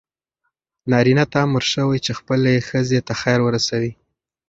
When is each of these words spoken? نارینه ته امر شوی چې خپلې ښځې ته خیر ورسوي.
نارینه 0.91 1.25
ته 1.31 1.37
امر 1.45 1.63
شوی 1.73 1.99
چې 2.05 2.11
خپلې 2.19 2.65
ښځې 2.69 2.99
ته 3.07 3.13
خیر 3.21 3.39
ورسوي. 3.43 3.91